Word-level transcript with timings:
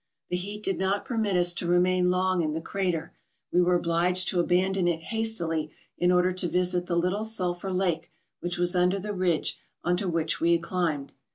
The 0.31 0.35
heat 0.35 0.63
did 0.63 0.79
not 0.79 1.05
permit 1.05 1.35
us 1.35 1.53
to 1.53 1.67
remain 1.67 2.09
long 2.09 2.41
in 2.41 2.53
the 2.53 2.59
crater; 2.59 3.13
we 3.53 3.61
were 3.61 3.75
obliged 3.75 4.27
to 4.29 4.39
abandon 4.39 4.87
it 4.87 5.03
hastily 5.03 5.69
in 5.95 6.11
order 6.11 6.33
to 6.33 6.47
visit 6.47 6.87
the 6.87 6.95
little 6.97 7.23
sulphur 7.23 7.71
lake 7.71 8.11
which 8.39 8.57
was 8.57 8.75
under 8.75 8.97
the 8.97 9.13
ridge 9.13 9.59
on 9.83 9.97
to 9.97 10.09
which 10.09 10.41
we 10.41 10.53
had 10.53 10.63
climbed. 10.63 11.13